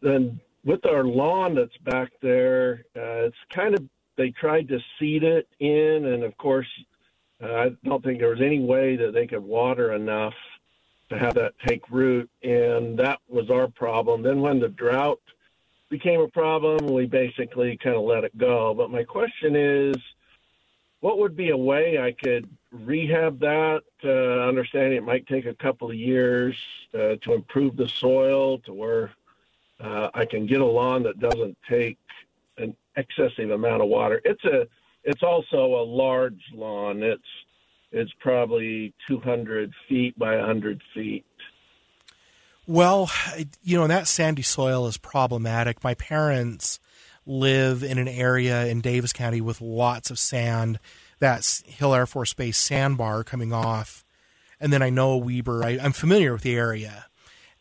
then 0.02 0.38
with 0.62 0.84
our 0.84 1.04
lawn 1.04 1.54
that's 1.54 1.76
back 1.78 2.12
there, 2.20 2.84
uh, 2.94 3.24
it's 3.24 3.36
kind 3.48 3.74
of 3.74 3.88
they 4.16 4.30
tried 4.30 4.68
to 4.68 4.80
seed 4.98 5.22
it 5.24 5.48
in, 5.58 6.04
and 6.04 6.22
of 6.22 6.36
course, 6.36 6.68
uh, 7.42 7.54
I 7.54 7.70
don't 7.82 8.04
think 8.04 8.18
there 8.18 8.28
was 8.28 8.42
any 8.42 8.60
way 8.60 8.96
that 8.96 9.14
they 9.14 9.26
could 9.26 9.42
water 9.42 9.94
enough 9.94 10.34
to 11.08 11.18
have 11.18 11.34
that 11.34 11.54
take 11.66 11.88
root, 11.90 12.28
and 12.42 12.98
that 12.98 13.20
was 13.28 13.50
our 13.50 13.68
problem. 13.68 14.22
Then 14.22 14.40
when 14.40 14.58
the 14.58 14.68
drought 14.68 15.20
became 15.88 16.20
a 16.20 16.28
problem, 16.28 16.86
we 16.86 17.06
basically 17.06 17.76
kind 17.76 17.96
of 17.96 18.02
let 18.02 18.24
it 18.24 18.36
go. 18.36 18.74
But 18.74 18.90
my 18.90 19.04
question 19.04 19.54
is, 19.54 19.96
what 21.00 21.18
would 21.18 21.36
be 21.36 21.50
a 21.50 21.56
way 21.56 21.98
I 21.98 22.12
could 22.12 22.48
rehab 22.72 23.38
that? 23.40 23.82
Uh, 24.02 24.48
understanding 24.48 24.98
it 24.98 25.04
might 25.04 25.26
take 25.26 25.46
a 25.46 25.54
couple 25.54 25.88
of 25.88 25.96
years 25.96 26.56
uh, 26.94 27.16
to 27.22 27.34
improve 27.34 27.76
the 27.76 27.88
soil 27.88 28.58
to 28.60 28.72
where 28.72 29.12
uh, 29.80 30.10
I 30.14 30.24
can 30.24 30.46
get 30.46 30.60
a 30.60 30.66
lawn 30.66 31.02
that 31.04 31.20
doesn't 31.20 31.56
take 31.68 31.98
an 32.58 32.74
excessive 32.96 33.50
amount 33.50 33.82
of 33.82 33.88
water. 33.88 34.20
It's 34.24 34.44
a 34.44 34.66
it's 35.04 35.22
also 35.22 35.76
a 35.76 35.84
large 35.84 36.42
lawn. 36.52 37.02
It's 37.02 37.22
it's 37.92 38.12
probably 38.20 38.94
200 39.08 39.72
feet 39.88 40.18
by 40.18 40.36
100 40.36 40.82
feet. 40.94 41.24
Well, 42.66 43.10
you 43.62 43.78
know, 43.78 43.86
that 43.86 44.08
sandy 44.08 44.42
soil 44.42 44.86
is 44.86 44.96
problematic. 44.96 45.84
My 45.84 45.94
parents 45.94 46.80
live 47.24 47.82
in 47.82 47.98
an 47.98 48.08
area 48.08 48.66
in 48.66 48.80
Davis 48.80 49.12
County 49.12 49.40
with 49.40 49.60
lots 49.60 50.10
of 50.10 50.18
sand. 50.18 50.78
That's 51.18 51.62
Hill 51.62 51.94
Air 51.94 52.06
Force 52.06 52.34
Base 52.34 52.58
sandbar 52.58 53.24
coming 53.24 53.52
off. 53.52 54.04
And 54.60 54.72
then 54.72 54.82
I 54.82 54.90
know 54.90 55.16
Weber. 55.16 55.62
I, 55.64 55.78
I'm 55.80 55.92
familiar 55.92 56.32
with 56.32 56.42
the 56.42 56.56
area. 56.56 57.06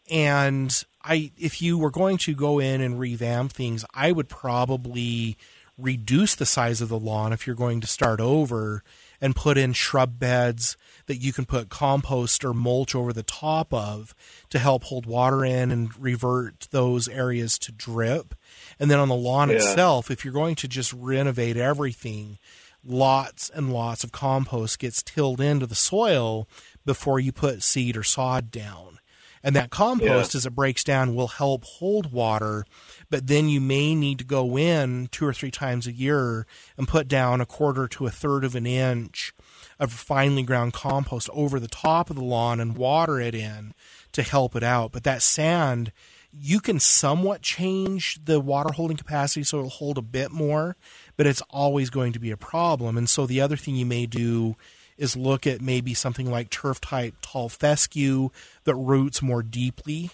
And 0.09 0.83
I, 1.03 1.31
if 1.37 1.61
you 1.61 1.77
were 1.77 1.91
going 1.91 2.17
to 2.19 2.33
go 2.33 2.59
in 2.59 2.81
and 2.81 2.99
revamp 2.99 3.53
things, 3.53 3.85
I 3.93 4.11
would 4.11 4.29
probably 4.29 5.37
reduce 5.77 6.35
the 6.35 6.45
size 6.45 6.81
of 6.81 6.89
the 6.89 6.99
lawn 6.99 7.33
if 7.33 7.45
you're 7.45 7.55
going 7.55 7.81
to 7.81 7.87
start 7.87 8.19
over 8.19 8.83
and 9.21 9.35
put 9.35 9.57
in 9.57 9.73
shrub 9.73 10.19
beds 10.19 10.77
that 11.07 11.17
you 11.17 11.31
can 11.31 11.45
put 11.45 11.69
compost 11.69 12.43
or 12.43 12.53
mulch 12.53 12.95
over 12.95 13.13
the 13.13 13.23
top 13.23 13.73
of 13.73 14.15
to 14.49 14.59
help 14.59 14.85
hold 14.85 15.05
water 15.05 15.45
in 15.45 15.71
and 15.71 15.89
revert 15.99 16.67
those 16.71 17.07
areas 17.07 17.57
to 17.59 17.71
drip. 17.71 18.33
And 18.79 18.89
then 18.89 18.99
on 18.99 19.07
the 19.09 19.15
lawn 19.15 19.49
Yeah. 19.49 19.57
itself, 19.57 20.09
if 20.09 20.23
you're 20.25 20.33
going 20.33 20.55
to 20.55 20.67
just 20.67 20.91
renovate 20.93 21.57
everything, 21.57 22.39
lots 22.83 23.49
and 23.49 23.71
lots 23.73 24.03
of 24.03 24.11
compost 24.11 24.79
gets 24.79 25.01
tilled 25.03 25.41
into 25.41 25.65
the 25.67 25.75
soil 25.75 26.47
before 26.85 27.19
you 27.19 27.31
put 27.31 27.63
seed 27.63 27.97
or 27.97 28.03
sod 28.03 28.51
down. 28.51 28.99
And 29.45 29.55
that 29.55 29.69
compost, 29.69 30.33
Yeah. 30.33 30.39
as 30.39 30.45
it 30.47 30.55
breaks 30.55 30.83
down, 30.83 31.13
will 31.13 31.27
help 31.27 31.63
hold 31.65 32.11
water. 32.11 32.65
But 33.11 33.27
then 33.27 33.47
you 33.47 33.61
may 33.61 33.93
need 33.93 34.17
to 34.17 34.25
go 34.25 34.57
in 34.57 35.07
two 35.11 35.25
or 35.25 35.33
three 35.33 35.51
times 35.51 35.85
a 35.85 35.93
year 35.93 36.47
and 36.77 36.87
put 36.87 37.07
down 37.07 37.39
a 37.41 37.45
quarter 37.45 37.87
to 37.89 38.07
a 38.07 38.11
third 38.11 38.43
of 38.43 38.55
an 38.55 38.65
inch 38.65 39.33
of 39.79 39.93
finely 39.93 40.41
ground 40.41 40.73
compost 40.73 41.29
over 41.31 41.59
the 41.59 41.67
top 41.67 42.09
of 42.09 42.15
the 42.15 42.23
lawn 42.23 42.59
and 42.59 42.75
water 42.75 43.19
it 43.19 43.35
in 43.35 43.75
to 44.13 44.23
help 44.23 44.55
it 44.55 44.63
out. 44.63 44.91
But 44.91 45.03
that 45.03 45.21
sand, 45.21 45.91
you 46.31 46.59
can 46.59 46.79
somewhat 46.79 47.43
change 47.43 48.17
the 48.25 48.39
water 48.39 48.73
holding 48.73 48.97
capacity 48.97 49.43
so 49.43 49.59
it'll 49.59 49.69
hold 49.69 49.99
a 49.99 50.01
bit 50.01 50.31
more, 50.31 50.75
but 51.17 51.27
it's 51.27 51.43
always 51.51 51.91
going 51.91 52.13
to 52.13 52.19
be 52.19 52.31
a 52.31 52.37
problem. 52.37 52.97
And 52.97 53.07
so 53.07 53.27
the 53.27 53.41
other 53.41 53.57
thing 53.57 53.75
you 53.75 53.85
may 53.85 54.07
do 54.07 54.55
is 54.97 55.15
look 55.15 55.45
at 55.45 55.61
maybe 55.61 55.93
something 55.93 56.29
like 56.29 56.49
turf 56.49 56.79
type 56.81 57.15
tall 57.21 57.49
fescue 57.49 58.29
that 58.63 58.75
roots 58.75 59.21
more 59.21 59.43
deeply 59.43 60.09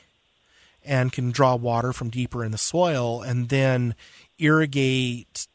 and 0.84 1.12
can 1.12 1.32
draw 1.32 1.56
water 1.56 1.94
from 1.94 2.10
deeper 2.10 2.44
in 2.44 2.52
the 2.52 2.58
soil 2.58 3.22
and 3.22 3.50
then 3.50 3.96
irrigate. 4.40 5.48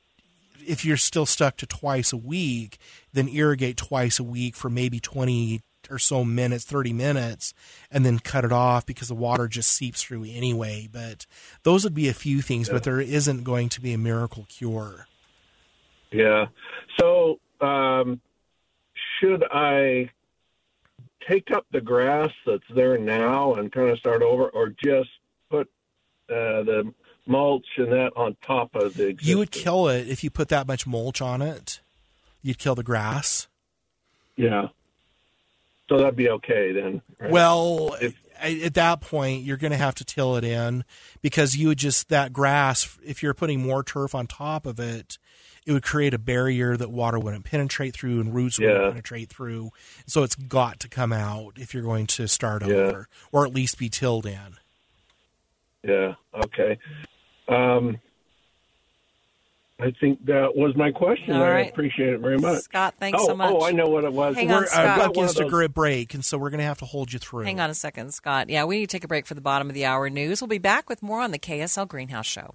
If 0.66 0.84
you're 0.84 0.96
still 0.96 1.26
stuck 1.26 1.56
to 1.58 1.66
twice 1.66 2.12
a 2.12 2.16
week 2.16 2.78
then 3.12 3.28
irrigate 3.28 3.76
twice 3.76 4.18
a 4.18 4.24
week 4.24 4.54
for 4.54 4.68
maybe 4.68 5.00
20 5.00 5.60
or 5.90 5.98
so 5.98 6.24
minutes 6.24 6.64
30 6.64 6.92
minutes 6.92 7.54
and 7.90 8.04
then 8.04 8.18
cut 8.18 8.44
it 8.44 8.52
off 8.52 8.84
because 8.84 9.08
the 9.08 9.14
water 9.14 9.48
just 9.48 9.70
seeps 9.70 10.02
through 10.02 10.24
anyway. 10.24 10.88
But 10.90 11.26
those 11.62 11.84
would 11.84 11.94
be 11.94 12.08
a 12.08 12.14
few 12.14 12.42
things 12.42 12.68
but 12.68 12.84
there 12.84 13.00
isn't 13.00 13.44
going 13.44 13.68
to 13.70 13.80
be 13.80 13.92
a 13.92 13.98
miracle 13.98 14.46
cure. 14.48 15.06
Yeah. 16.12 16.46
So, 17.00 17.40
um, 17.60 18.20
should 19.20 19.44
I 19.50 20.11
take 21.29 21.50
up 21.50 21.66
the 21.72 21.81
grass 21.81 22.31
that's 22.46 22.62
there 22.74 22.98
now 22.98 23.55
and 23.55 23.72
kind 23.72 23.90
of 23.90 23.98
start 23.98 24.22
over, 24.22 24.48
or 24.48 24.68
just 24.68 25.11
put 25.50 25.68
uh, 26.31 26.62
the 26.62 26.92
mulch 27.26 27.66
and 27.76 27.92
that 27.92 28.12
on 28.16 28.37
top 28.46 28.74
of 28.74 28.94
the? 28.94 29.09
Existing? 29.09 29.31
you 29.31 29.38
would 29.38 29.50
kill 29.50 29.88
it 29.88 30.09
if 30.09 30.22
you 30.22 30.31
put 30.31 30.48
that 30.48 30.66
much 30.66 30.87
mulch 30.87 31.20
on 31.20 31.42
it 31.42 31.81
you'd 32.42 32.59
kill 32.59 32.74
the 32.76 32.83
grass 32.85 33.48
Yeah. 34.37 34.68
So 35.88 35.98
that'd 35.98 36.16
be 36.16 36.29
okay 36.31 36.72
then. 36.72 37.02
right? 37.20 37.31
Well, 37.31 37.96
If- 38.00 38.14
at 38.38 38.74
that 38.74 39.00
point, 39.00 39.44
you're 39.44 39.57
going 39.57 39.70
to 39.70 39.79
have 39.79 39.94
to 39.94 40.05
till 40.05 40.37
it 40.37 40.44
in 40.44 40.85
because 41.22 41.57
you 41.57 41.68
would 41.68 41.79
just 41.79 42.11
that 42.11 42.33
grass. 42.35 42.98
If 43.05 43.22
you're 43.22 43.33
putting 43.35 43.62
more 43.62 43.83
turf 43.83 44.14
on 44.14 44.26
top 44.26 44.66
of 44.66 44.79
it, 44.79 45.16
it 45.66 45.72
would 45.72 45.83
create 45.83 46.14
a 46.14 46.18
barrier 46.18 46.76
that 46.76 46.90
water 46.90 47.18
wouldn't 47.18 47.44
penetrate 47.44 47.92
through 47.94 48.20
and 48.20 48.33
roots 48.35 48.59
wouldn't 48.59 48.90
penetrate 48.90 49.29
through. 49.29 49.70
So 50.07 50.22
it's 50.22 50.37
got 50.37 50.79
to 50.81 50.88
come 50.88 51.12
out 51.12 51.55
if 51.57 51.74
you're 51.74 51.83
going 51.83 52.07
to 52.09 52.29
start 52.29 52.64
Yeah. 52.64 52.74
over, 52.74 53.09
or 53.33 53.44
at 53.44 53.52
least 53.52 53.76
be 53.76 53.88
tilled 53.88 54.26
in. 54.26 54.59
Yeah. 55.83 56.14
Okay. 56.35 56.79
Um, 57.48 57.98
I 59.79 59.90
think 60.00 60.24
that 60.24 60.57
was 60.57 60.74
my 60.74 60.90
question. 60.90 61.33
All 61.35 61.42
I 61.42 61.50
right. 61.50 61.70
appreciate 61.70 62.14
it 62.14 62.20
very 62.20 62.38
much. 62.38 62.62
Scott, 62.62 62.94
thanks 62.98 63.18
oh, 63.20 63.26
so 63.26 63.37
much. 63.37 63.52
Oh, 63.52 63.64
I 63.64 63.72
know 63.72 63.88
what 63.88 64.05
it 64.05 64.12
was. 64.12 64.35
Hang 64.35 64.48
We're 64.48 64.57
on, 64.59 64.62
uh, 64.64 64.66
Scott. 64.66 64.87
up 64.87 65.16
One 65.16 65.26
of 65.26 65.33
against 65.37 65.52
a 65.52 65.68
break, 65.68 66.14
and 66.14 66.24
so 66.24 66.38
we're 66.38 66.50
going 66.50 66.61
to 66.61 66.64
have 66.64 66.79
to 66.79 66.87
hold 66.87 67.12
you 67.12 67.18
through. 67.18 67.44
Hang 67.44 67.61
on 67.61 67.68
a 67.68 67.74
second, 67.74 68.14
Scott. 68.14 68.48
Yeah, 68.48 68.64
we 68.64 68.79
need 68.79 68.88
to 68.88 68.96
take 68.96 69.05
a 69.05 69.09
break 69.09 69.26
for 69.26 69.35
the 69.35 69.40
bottom 69.42 69.68
of 69.68 69.74
the 69.74 69.85
hour 69.85 70.09
news. 70.09 70.40
We'll 70.40 70.48
be 70.48 70.59
back 70.59 70.88
with 70.88 71.02
more 71.02 71.20
on 71.20 71.31
the 71.31 71.38
KSL 71.38 71.87
Greenhouse 71.88 72.26
Show. 72.26 72.55